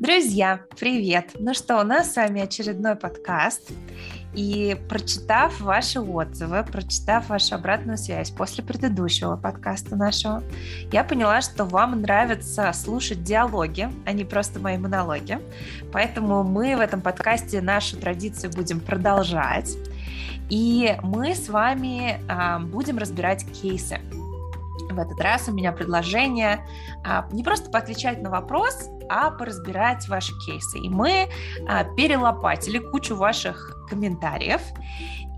[0.00, 1.32] Друзья, привет!
[1.38, 3.70] Ну что, у нас с вами очередной подкаст.
[4.32, 10.42] И прочитав ваши отзывы, прочитав вашу обратную связь после предыдущего подкаста нашего,
[10.90, 15.38] я поняла, что вам нравится слушать диалоги, а не просто мои монологи.
[15.92, 19.76] Поэтому мы в этом подкасте нашу традицию будем продолжать.
[20.48, 24.00] И мы с вами а, будем разбирать кейсы.
[24.90, 26.66] В этот раз у меня предложение
[27.04, 30.78] а, не просто поотвечать на вопрос, а поразбирать ваши кейсы.
[30.78, 31.28] И мы
[31.68, 34.60] а, перелопатили кучу ваших комментариев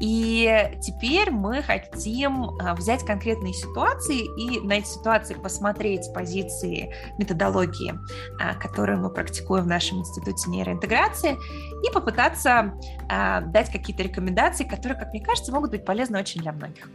[0.02, 7.94] и теперь мы хотим а, взять конкретные ситуации и на эти ситуации посмотреть позиции методологии,
[8.40, 11.38] а, которую мы практикуем в нашем институте нейроинтеграции,
[11.86, 12.74] и попытаться
[13.08, 16.91] а, дать какие-то рекомендации, которые, как мне кажется, могут быть полезны очень для многих.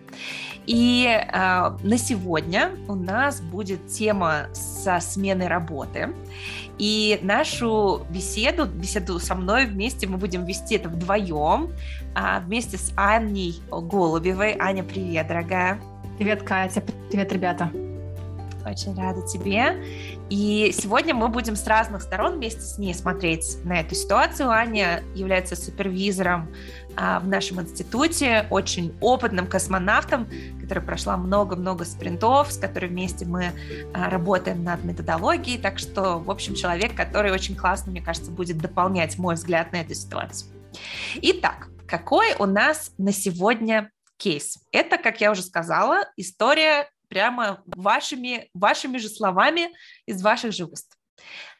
[0.66, 6.13] И на сегодня у нас будет тема со сменой работы.
[6.77, 11.71] И нашу беседу, беседу со мной вместе мы будем вести это вдвоем,
[12.46, 14.55] вместе с Анней Голубевой.
[14.59, 15.79] Аня, привет, дорогая.
[16.18, 16.82] Привет, Катя.
[17.09, 17.71] Привет, ребята.
[18.65, 19.84] Очень рада тебе.
[20.29, 24.49] И сегодня мы будем с разных сторон вместе с ней смотреть на эту ситуацию.
[24.49, 30.27] Аня является супервизором а, в нашем институте, очень опытным космонавтом,
[30.62, 33.51] который прошла много-много спринтов, с которой вместе мы
[33.93, 35.62] а, работаем над методологией.
[35.62, 39.77] Так что, в общем, человек, который очень классно, мне кажется, будет дополнять мой взгляд на
[39.77, 40.51] эту ситуацию.
[41.21, 44.57] Итак, какой у нас на сегодня кейс?
[44.71, 49.70] Это, как я уже сказала, история прямо вашими, вашими же словами
[50.05, 50.98] из ваших же уст.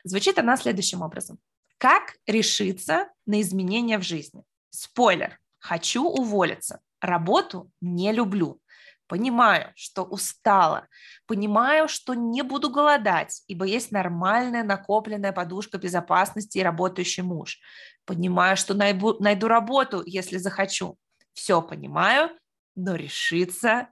[0.04, 1.40] Звучит она следующим образом.
[1.78, 4.44] Как решиться на изменения в жизни?
[4.78, 5.40] Спойлер.
[5.58, 6.82] Хочу уволиться.
[7.02, 8.62] Работу не люблю.
[9.08, 10.88] Понимаю, что устала.
[11.26, 17.60] Понимаю, что не буду голодать, ибо есть нормальная накопленная подушка безопасности и работающий муж.
[18.06, 20.96] Понимаю, что найду, найду работу, если захочу.
[21.34, 22.30] Все понимаю,
[22.76, 23.88] но решиться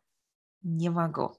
[0.62, 1.36] не могу.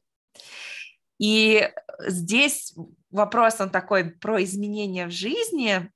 [1.20, 1.70] И
[2.00, 2.74] здесь
[3.10, 5.92] вопрос он такой про изменения в жизни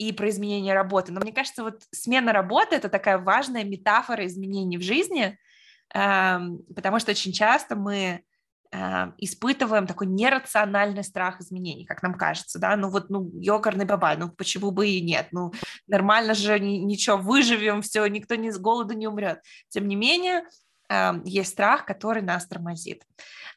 [0.00, 1.12] и про изменение работы.
[1.12, 5.38] Но мне кажется, вот смена работы– это такая важная метафора изменений в жизни–
[5.94, 8.22] Эм, потому что очень часто мы
[8.70, 14.16] эм, испытываем такой нерациональный страх изменений, как нам кажется, да, ну вот, ну, ёкарный бабай,
[14.16, 15.52] ну почему бы и нет, ну
[15.88, 19.40] нормально же, ничего, выживем, все, никто не с голоду не умрет.
[19.68, 20.44] Тем не менее,
[20.88, 23.02] эм, есть страх, который нас тормозит.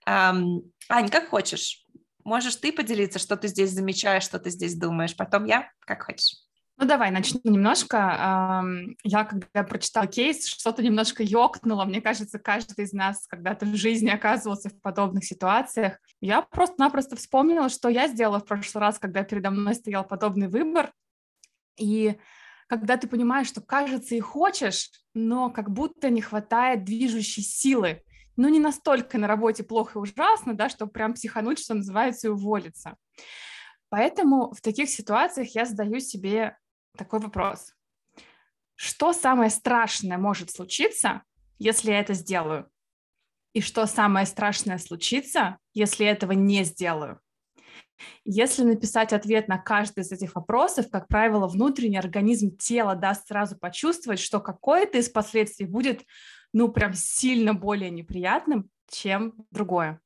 [0.05, 1.82] Ань, как хочешь,
[2.23, 6.35] можешь ты поделиться, что ты здесь замечаешь, что ты здесь думаешь, потом я, как хочешь.
[6.78, 8.63] Ну, давай начну немножко.
[9.03, 11.85] Я, когда прочитала кейс, что-то немножко ёкнуло.
[11.85, 16.00] Мне кажется, каждый из нас когда-то в жизни оказывался в подобных ситуациях.
[16.19, 20.91] Я просто-напросто вспомнила, что я сделала в прошлый раз, когда передо мной стоял подобный выбор.
[21.78, 22.17] И
[22.67, 28.03] когда ты понимаешь, что кажется и хочешь, но как будто не хватает движущей силы.
[28.35, 32.31] Ну, не настолько на работе плохо и ужасно, да, чтобы прям психануть, что называется, и
[32.31, 32.97] уволиться.
[33.89, 36.57] Поэтому в таких ситуациях я задаю себе
[36.97, 37.73] такой вопрос.
[38.75, 41.22] Что самое страшное может случиться,
[41.59, 42.69] если я это сделаю?
[43.53, 47.19] И что самое страшное случится, если этого не сделаю?
[48.25, 53.57] Если написать ответ на каждый из этих вопросов, как правило, внутренний организм тела даст сразу
[53.57, 56.03] почувствовать, что какое-то из последствий будет,
[56.53, 60.00] ну, прям сильно более неприятным, чем другое.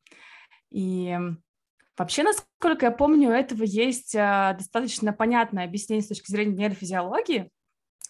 [0.71, 1.17] И
[1.97, 7.49] Вообще, насколько я помню, у этого есть а, достаточно понятное объяснение с точки зрения нейрофизиологии.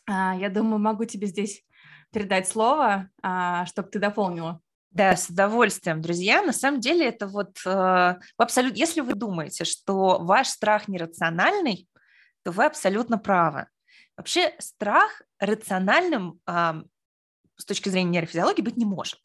[0.05, 1.63] А, я думаю, могу тебе здесь
[2.11, 4.59] передать слово, а, чтобы ты дополнила.
[4.91, 6.41] Да, с удовольствием, друзья.
[6.41, 11.87] На самом деле это вот э, абсолютно, если вы думаете, что ваш страх нерациональный,
[12.43, 13.67] то вы абсолютно правы.
[14.15, 16.81] Вообще страх рациональным э,
[17.57, 19.19] с точки зрения нейрофизиологии быть не может,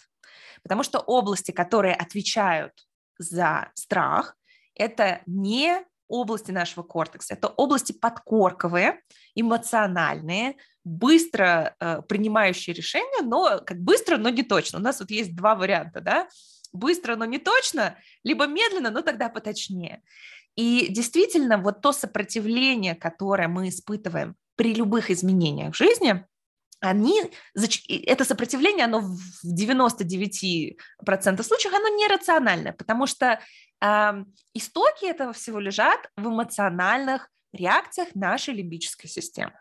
[0.63, 2.73] потому что области, которые отвечают
[3.19, 4.37] за страх,
[4.75, 9.01] это не области нашего кортекса, это области подкорковые,
[9.35, 14.79] эмоциональные, быстро э, принимающие решения, но как быстро, но не точно.
[14.79, 16.29] У нас вот есть два варианта, да,
[16.73, 20.03] быстро, но не точно, либо медленно, но тогда поточнее.
[20.55, 26.27] И действительно, вот то сопротивление, которое мы испытываем при любых изменениях в жизни,
[26.83, 27.23] они,
[27.55, 30.77] это сопротивление, оно в 99%
[31.43, 33.41] случаев, оно нерациональное, потому что
[34.53, 39.53] истоки этого всего лежат в эмоциональных реакциях нашей лимбической системы,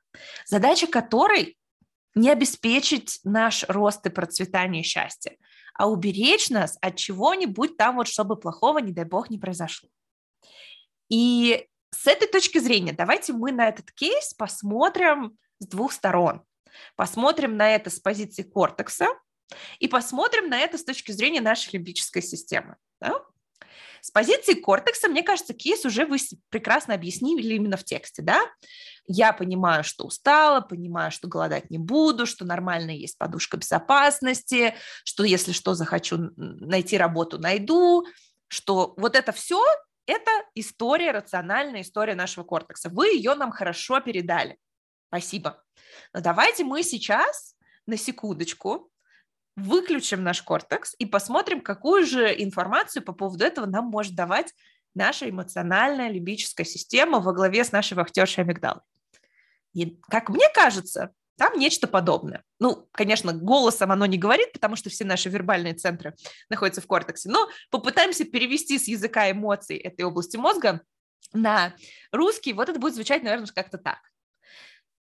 [0.46, 1.58] задача которой
[2.16, 5.38] не обеспечить наш рост и процветание и счастье,
[5.76, 9.90] а уберечь нас от чего-нибудь там вот, чтобы плохого, не дай бог, не произошло.
[11.08, 16.42] И с этой точки зрения давайте мы на этот кейс посмотрим с двух сторон.
[16.96, 19.08] Посмотрим на это с позиции кортекса
[19.80, 22.78] и посмотрим на это с точки зрения нашей лимбической системы.
[23.00, 23.22] Да?
[24.02, 26.18] С позиции кортекса, мне кажется, кейс уже вы
[26.50, 28.42] прекрасно объяснили именно в тексте, да?
[29.06, 35.24] Я понимаю, что устала, понимаю, что голодать не буду, что нормально есть подушка безопасности, что
[35.24, 38.06] если что захочу найти работу, найду,
[38.48, 39.64] что вот это все–
[40.08, 42.90] это история, рациональная история нашего кортекса.
[42.90, 44.58] Вы ее нам хорошо передали.
[45.12, 45.62] Спасибо.
[46.14, 48.90] Но давайте мы сейчас на секундочку
[49.58, 54.54] выключим наш кортекс и посмотрим, какую же информацию по поводу этого нам может давать
[54.96, 58.80] наша эмоциональная лимбическая система во главе с нашей вахтершей амигдалой.
[59.74, 62.46] И, как мне кажется, там нечто подобное.
[62.60, 66.16] Ну, конечно, голосом оно не говорит, потому что все наши вербальные центры
[66.50, 70.80] находятся в кортексе, но попытаемся перевести с языка эмоций этой области мозга
[71.34, 71.76] на
[72.14, 74.00] русский, вот это будет звучать, наверное, как-то так.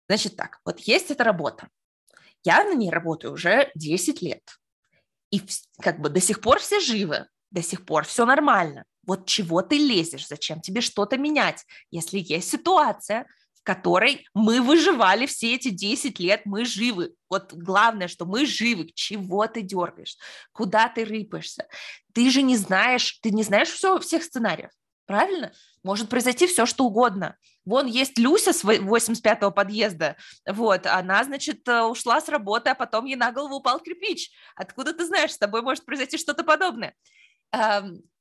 [0.09, 1.69] Значит так, вот есть эта работа,
[2.45, 4.43] я на ней работаю уже 10 лет.
[5.31, 5.41] И
[5.81, 8.85] как бы до сих пор все живы, до сих пор все нормально.
[9.07, 15.27] Вот чего ты лезешь, зачем тебе что-то менять, если есть ситуация, в которой мы выживали
[15.27, 17.15] все эти 10 лет, мы живы.
[17.31, 20.17] Вот главное, что мы живы, чего ты дергаешь,
[20.53, 21.67] куда ты рыпаешься.
[22.13, 24.71] Ты же не знаешь, ты не знаешь все, всех сценариев,
[25.07, 25.53] правильно?
[25.83, 27.37] Может произойти все, что угодно.
[27.65, 30.17] Вон есть Люся с 85-го подъезда,
[30.47, 34.31] вот, она, значит, э, ушла с работы, а потом ей на голову упал кирпич.
[34.57, 36.95] Откуда ты знаешь, с тобой может произойти что-то подобное?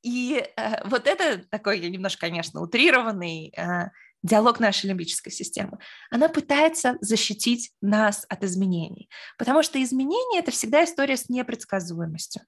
[0.03, 3.89] И э, вот это такой немножко, конечно, утрированный э,
[4.23, 5.79] диалог нашей лимбической системы.
[6.09, 12.43] Она пытается защитить нас от изменений, потому что изменения– это всегда история с непредсказуемостью.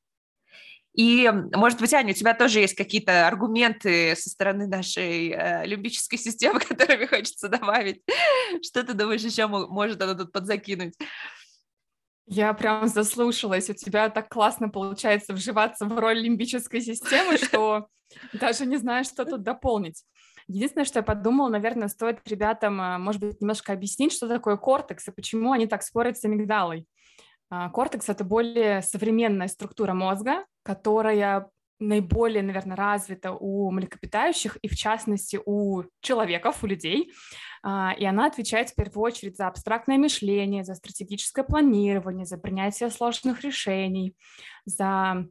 [0.94, 6.20] И, может быть, Аня, у тебя тоже есть какие-то аргументы со стороны нашей э, лимбической
[6.20, 8.04] системы, которыми хочется добавить.
[8.62, 10.94] Что ты думаешь, еще может она тут подзакинуть?
[12.28, 13.70] Я прям заслушалась.
[13.70, 17.88] У тебя так классно получается вживаться в роль лимбической системы, что
[18.34, 20.04] даже не знаю, что тут дополнить.
[20.48, 25.08] Единственное, что я подумала, наверное, стоит ребятам, э, может быть, немножко объяснить, что такое кортекс
[25.08, 26.86] и почему они так спорят с амигдалой.
[27.56, 34.76] А, кортекс— это более современная структура мозга, которая наиболее, наверное, развита у млекопитающих и, в
[34.76, 37.12] частности, у человеков, у людей.
[37.62, 42.90] А, и она отвечает в первую очередь за абстрактное мышление, за стратегическое планирование, за принятие
[42.90, 44.16] сложных решений,
[44.66, 45.28] за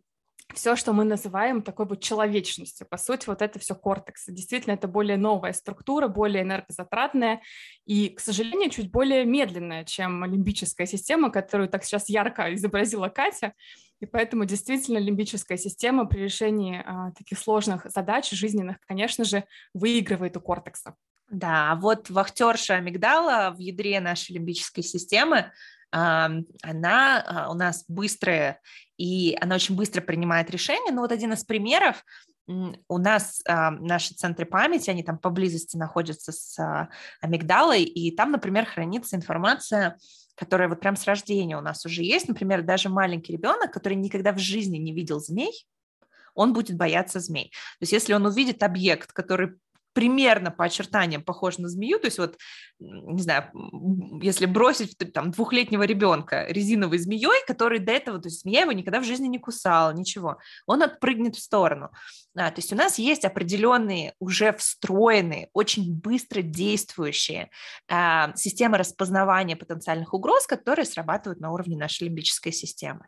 [0.55, 2.87] все, что мы называем такой вот человечностью.
[2.87, 4.25] По сути, вот это все кортекс.
[4.27, 7.43] Действительно, это более новая структура, более энергозатратная
[7.87, 13.55] и, к сожалению, чуть более медленная, чем лимбическая система, которую так сейчас ярко изобразила Катя.
[14.01, 19.45] И поэтому действительно лимбическая система при решении а, таких сложных задач жизненных, конечно же,
[19.75, 20.97] выигрывает у кортекса.
[21.33, 25.51] Да, вот вахтерша амигдала в ядре нашей лимбической системы
[25.93, 28.61] она а, у нас быстрая,
[28.97, 30.91] и она очень быстро принимает решения.
[30.91, 32.03] Но вот один из примеров,
[32.47, 36.89] у нас э, наши центры памяти, они там поблизости находятся с э,
[37.21, 39.97] амигдалой, и там, например, хранится информация,
[40.35, 42.27] которая вот прям с рождения у нас уже есть.
[42.27, 45.53] Например, даже маленький ребенок, который никогда в жизни не видел змей,
[46.35, 47.51] он будет бояться змей.
[47.79, 49.59] То есть если он увидит объект, который
[49.93, 52.37] примерно по очертаниям похож на змею, то есть вот,
[52.79, 53.51] не знаю,
[54.23, 59.01] если бросить там двухлетнего ребенка резиновой змеей, который до этого, то есть змея его никогда
[59.01, 61.91] в жизни не кусала, ничего, он отпрыгнет в сторону.
[62.37, 67.51] А, то есть у нас есть определенные уже встроенные, очень быстро действующие
[67.89, 73.07] а, системы распознавания потенциальных угроз, которые срабатывают на уровне нашей лимбической системы.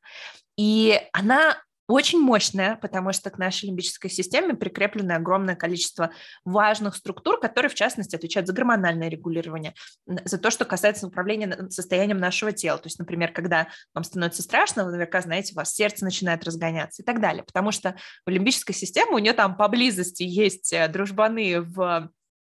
[0.56, 6.10] И она очень мощная, потому что к нашей лимбической системе прикреплено огромное количество
[6.44, 9.74] важных структур, которые, в частности, отвечают за гормональное регулирование,
[10.06, 12.78] за то, что касается управления состоянием нашего тела.
[12.78, 17.02] То есть, например, когда вам становится страшно, вы наверняка знаете, у вас сердце начинает разгоняться
[17.02, 21.60] и так далее, потому что в лимбической системе у нее там поблизости есть э, дружбаны
[21.60, 22.10] в,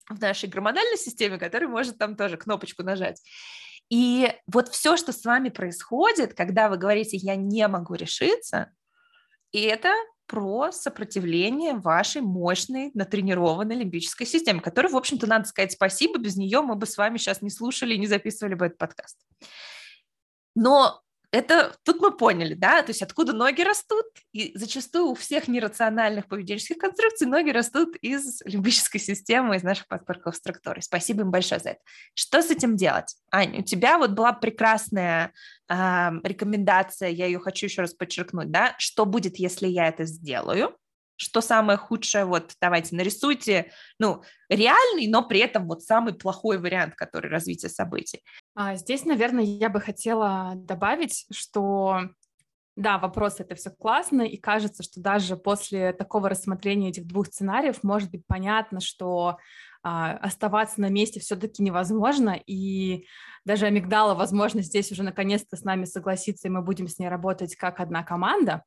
[0.10, 3.22] в нашей гормональной системе, который может там тоже кнопочку нажать.
[3.90, 8.72] И вот все, что с вами происходит, когда вы говорите «я не могу решиться»,
[9.52, 9.94] и это
[10.26, 16.62] про сопротивление вашей мощной, натренированной лимбической системе, которой, в общем-то, надо сказать спасибо, без нее
[16.62, 19.18] мы бы с вами сейчас не слушали и не записывали бы этот подкаст.
[20.56, 25.48] Но это тут мы поняли, да, то есть откуда ноги растут, и зачастую у всех
[25.48, 30.82] нерациональных поведенческих конструкций ноги растут из лимбической системы, из наших подпорков структуры.
[30.82, 31.80] Спасибо им большое за это.
[32.16, 33.16] Что с этим делать?
[33.32, 35.32] Аня, у тебя вот была прекрасная
[35.70, 35.76] э,
[36.24, 40.76] рекомендация, я ее хочу еще раз подчеркнуть, да, что будет, если я это сделаю?
[41.20, 46.96] что самое худшее, вот давайте нарисуйте, ну, реальный, но при этом вот самый плохой вариант,
[46.96, 48.24] который развития событий.
[48.56, 52.10] А здесь, наверное, я бы хотела добавить, что
[52.80, 57.84] да, вопрос это все классно, и кажется, что даже после такого рассмотрения этих двух сценариев
[57.84, 59.38] может быть понятно, что
[59.84, 63.06] а, оставаться на месте все-таки невозможно, и
[63.44, 67.56] даже амигдала, возможно, здесь уже наконец-то с нами согласится, и мы будем с ней работать
[67.56, 68.64] как одна команда.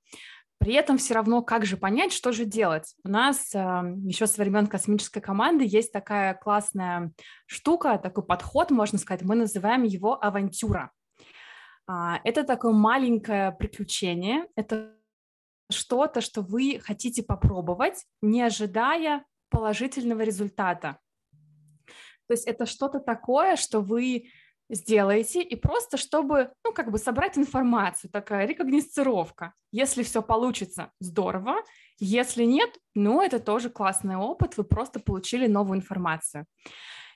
[0.59, 2.95] При этом все равно, как же понять, что же делать?
[3.05, 3.59] У нас э,
[4.05, 7.13] еще со времен космической команды есть такая классная
[7.47, 10.93] штука, такой подход, можно сказать, мы называем его авантюра.
[11.89, 14.95] А, это такое маленькое приключение, это
[15.71, 20.99] что-то, что вы хотите попробовать, не ожидая положительного результата.
[22.29, 24.31] То есть это что-то такое, что вы
[24.71, 29.53] сделаете, и просто чтобы, ну, как бы собрать информацию, такая рекогносцировка.
[29.71, 31.57] Если все получится, здорово.
[31.99, 36.47] Если нет, ну, это тоже классный опыт, вы просто получили новую информацию.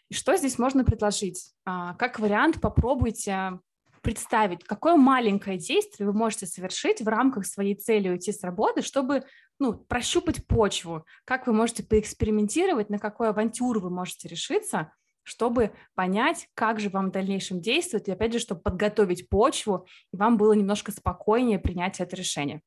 [0.08, 1.52] И что здесь можно предложить?
[1.64, 3.58] А, как вариант, попробуйте
[4.02, 9.24] представить, какое маленькое действие вы можете совершить в рамках своей цели уйти с работы, чтобы
[9.58, 14.92] ну, прощупать почву, как вы можете поэкспериментировать, на какую авантюру вы можете решиться–
[15.26, 20.16] чтобы понять, как же вам в дальнейшем действовать, и опять же, чтобы подготовить почву, и
[20.16, 22.62] вам было немножко спокойнее принять это решение.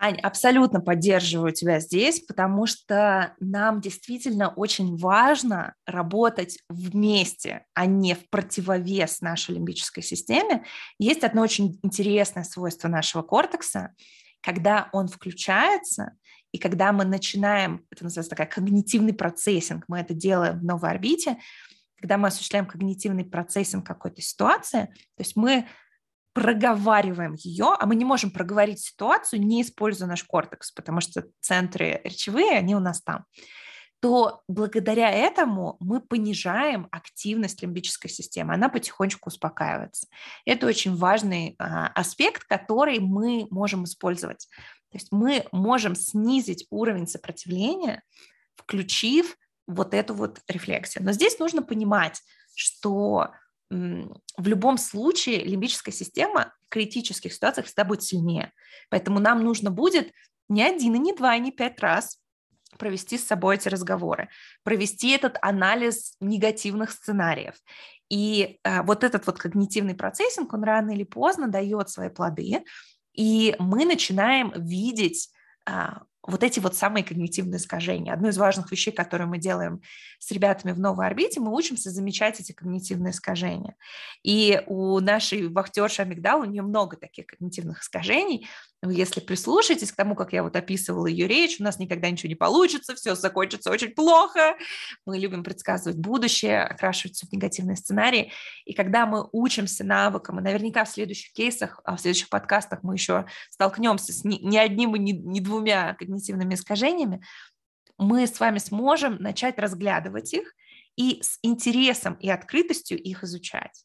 [0.00, 8.16] Ань, абсолютно поддерживаю тебя здесь, потому что нам действительно очень важно работать вместе, а не
[8.16, 10.64] в противовес нашей лимбической системе.
[10.98, 13.94] Есть одно очень интересное свойство нашего кортекса.
[14.40, 16.16] Когда он включается,
[16.50, 21.38] и когда мы начинаем, это называется такая когнитивный процессинг, мы это делаем в новой орбите,
[22.02, 25.68] когда мы осуществляем когнитивный процессинг какой-то ситуации, то есть мы
[26.32, 32.00] проговариваем ее, а мы не можем проговорить ситуацию, не используя наш кортекс, потому что центры
[32.02, 33.24] речевые, они у нас там,
[34.00, 40.08] то благодаря этому мы понижаем активность лимбической системы, она потихонечку успокаивается.
[40.44, 44.48] Это очень важный а, аспект, который мы можем использовать.
[44.90, 48.02] То есть мы можем снизить уровень сопротивления,
[48.56, 49.36] включив
[49.72, 51.04] вот эту вот рефлексию.
[51.04, 52.20] Но здесь нужно понимать,
[52.54, 53.30] что
[53.70, 58.52] в любом случае лимбическая система в критических ситуациях всегда будет сильнее.
[58.90, 60.12] Поэтому нам нужно будет
[60.48, 62.18] не один, и не два, и не пять раз
[62.78, 64.28] провести с собой эти разговоры,
[64.62, 67.54] провести этот анализ негативных сценариев.
[68.08, 72.64] И э, вот этот вот когнитивный процессинг, он рано или поздно дает свои плоды,
[73.14, 75.30] и мы начинаем видеть
[75.66, 78.12] а, вот эти вот самые когнитивные искажения.
[78.12, 79.82] Одно из важных вещей, которые мы делаем
[80.18, 83.74] с ребятами в новой орбите, мы учимся замечать эти когнитивные искажения.
[84.22, 88.48] И у нашей вахтерши Амигдал, у нее много таких когнитивных искажений.
[88.82, 92.28] Вы, если прислушаетесь к тому, как я вот описывала ее речь, у нас никогда ничего
[92.28, 94.56] не получится, все закончится очень плохо.
[95.06, 98.32] Мы любим предсказывать будущее, окрашивать все в негативные сценарии.
[98.64, 102.94] И когда мы учимся навыкам, и наверняка в следующих кейсах, а в следующих подкастах мы
[102.94, 107.22] еще столкнемся с не одним и не двумя когнитивными искажениями,
[107.98, 110.52] мы с вами сможем начать разглядывать их
[110.96, 113.84] и с интересом и открытостью их изучать.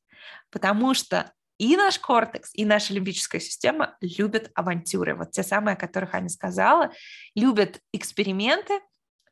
[0.50, 5.16] Потому что и наш кортекс, и наша лимбическая система любят авантюры.
[5.16, 6.92] Вот те самые, о которых Аня сказала,
[7.36, 8.80] любят эксперименты,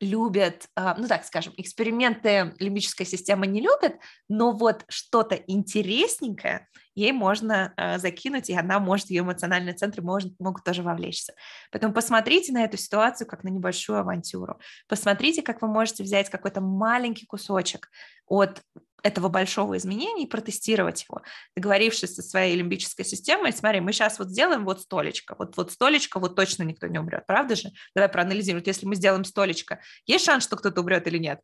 [0.00, 3.96] любят, а, ну так скажем, эксперименты лимбическая система не любит,
[4.28, 10.38] но вот что-то интересненькое ей можно э, закинуть, и она может, ее эмоциональные центры может,
[10.40, 11.34] могут тоже вовлечься.
[11.70, 14.58] Поэтому посмотрите на эту ситуацию как на небольшую авантюру.
[14.88, 17.90] Посмотрите, как вы можете взять какой-то маленький кусочек
[18.26, 18.62] от
[19.02, 21.22] этого большого изменения и протестировать его,
[21.54, 26.18] договорившись со своей лимбической системой, смотри, мы сейчас вот сделаем вот столечко, вот, вот столечко,
[26.18, 27.70] вот точно никто не умрет, правда же?
[27.94, 31.40] Давай проанализируем, вот если мы сделаем столечко, есть шанс, что кто-то умрет или нет?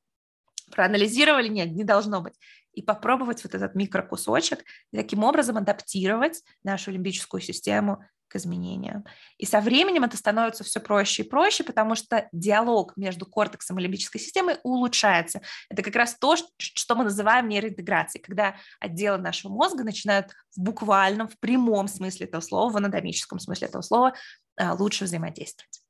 [0.70, 1.48] Проанализировали?
[1.48, 2.34] Нет, не должно быть
[2.72, 4.60] и попробовать вот этот микрокусочек
[4.92, 9.04] и таким образом адаптировать нашу лимбическую систему к изменениям.
[9.36, 13.82] И со временем это становится все проще и проще, потому что диалог между кортексом и
[13.82, 15.42] лимбической системой улучшается.
[15.68, 21.28] Это как раз то, что мы называем нейроинтеграцией, когда отделы нашего мозга начинают в буквальном,
[21.28, 24.14] в прямом смысле этого слова, в анатомическом смысле этого слова
[24.56, 25.82] а, лучше взаимодействовать.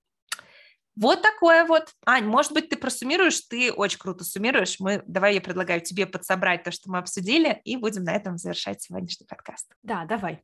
[0.97, 1.89] Вот такое вот.
[2.05, 4.79] Ань, может быть, ты просуммируешь, ты очень круто суммируешь.
[4.79, 8.83] Мы, давай я предлагаю тебе подсобрать то, что мы обсудили, и будем на этом завершать
[8.83, 9.73] сегодняшний подкаст.
[9.83, 10.43] Да, давай.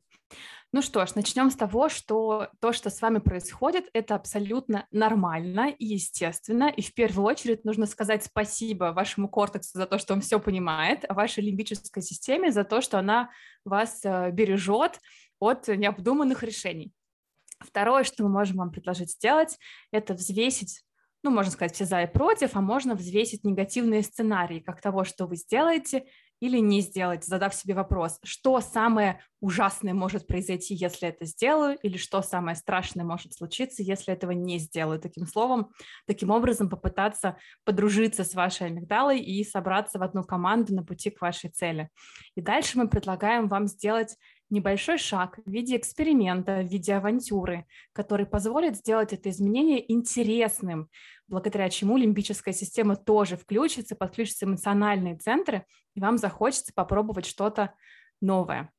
[0.71, 5.71] Ну что ж, начнем с того, что то, что с вами происходит, это абсолютно нормально
[5.71, 6.69] и естественно.
[6.69, 11.05] И в первую очередь нужно сказать спасибо вашему кортексу за то, что он все понимает,
[11.09, 13.31] а вашей лимбической системе за то, что она
[13.65, 14.99] вас э, бережет
[15.39, 16.93] от необдуманных решений.
[17.59, 19.57] Второе, что мы можем вам предложить сделать,
[19.91, 20.83] это взвесить
[21.21, 25.25] ну, можно сказать, все за и против, а можно взвесить негативные сценарии, как того, что
[25.25, 26.05] вы сделаете
[26.39, 31.97] или не сделаете, задав себе вопрос, что самое ужасное может произойти, если это сделаю, или
[31.97, 34.99] что самое страшное может случиться, если этого не сделаю.
[34.99, 35.71] Таким словом,
[36.05, 41.21] таким образом попытаться подружиться с вашей амигдалой и собраться в одну команду на пути к
[41.21, 41.89] вашей цели.
[42.35, 44.15] И дальше мы предлагаем вам сделать
[44.49, 50.89] небольшой шаг в виде эксперимента, в виде авантюры, который позволит сделать это изменение интересным,
[51.27, 55.65] благодаря чему лимбическая система тоже включится, подключатся эмоциональные центры,
[55.95, 57.73] и вам захочется попробовать что-то
[58.21, 58.71] новое.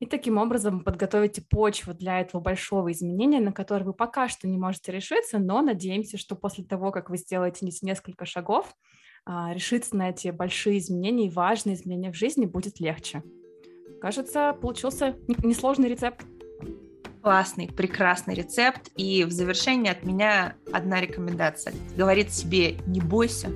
[0.00, 4.58] И таким образом подготовите почву для этого большого изменения, на которое вы пока что не
[4.58, 8.74] можете решиться, но надеемся, что после того, как вы сделаете несколько шагов,
[9.24, 13.22] а, решиться на эти большие изменения и важные изменения в жизни будет легче.
[14.00, 16.24] Кажется, получился несложный рецепт.
[17.22, 18.90] Классный, прекрасный рецепт.
[18.96, 21.74] И в завершение от меня одна рекомендация.
[21.96, 23.50] Говорит себе, не бойся.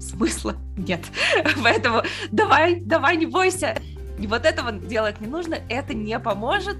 [0.00, 1.00] Смысла нет.
[1.62, 3.76] Поэтому давай, давай, не бойся.
[4.18, 6.76] И вот этого делать не нужно, это не поможет.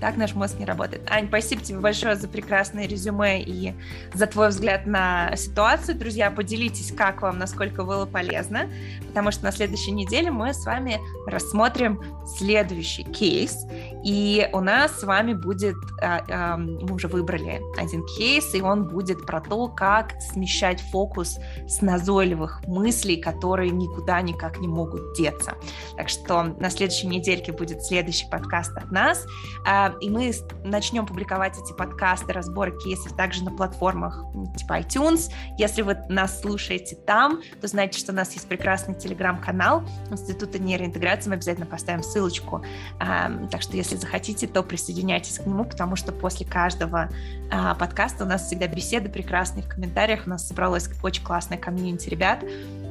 [0.00, 1.02] Так наш мозг не работает.
[1.10, 3.74] Ань, спасибо тебе большое за прекрасное резюме и
[4.12, 5.96] за твой взгляд на ситуацию.
[5.96, 8.68] Друзья, поделитесь, как вам, насколько было полезно,
[9.08, 13.66] потому что на следующей неделе мы с вами рассмотрим следующий кейс,
[14.04, 19.24] и у нас с вами будет, а, мы уже выбрали один кейс, и он будет
[19.26, 25.54] про то, как смещать фокус с назойливых мыслей, которые никуда никак не могут деться.
[25.96, 29.26] Так что на следующей недельке будет следующий подкаст от нас.
[29.66, 30.32] А, и мы
[30.64, 34.24] начнем публиковать эти подкасты, разборы кейсов также на платформах
[34.56, 35.30] типа iTunes.
[35.58, 41.28] Если вы нас слушаете там, то знаете, что у нас есть прекрасный телеграм-канал Института нейроинтеграции,
[41.28, 42.64] мы обязательно поставим ссылочку.
[42.98, 47.08] Так что если захотите, то присоединяйтесь к нему, потому что после каждого
[47.50, 52.08] а, подкаста у нас всегда беседы прекрасные в комментариях, у нас собралось очень классное комьюнити
[52.08, 52.42] ребят,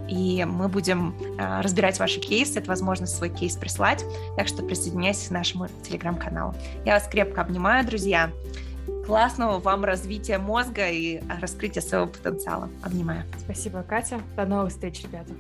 [0.08, 4.04] и мы будем э, разбирать ваши кейсы, это возможность свой кейс прислать,
[4.38, 6.54] так что присоединяйтесь к нашему телеграм-каналу.
[6.86, 8.32] Я вас крепко обнимаю, друзья.
[9.06, 12.70] Классного вам развития мозга и раскрытия своего потенциала.
[12.82, 13.24] Обнимаю.
[13.40, 14.20] Спасибо, Катя.
[14.36, 15.34] До новых встреч, ребята.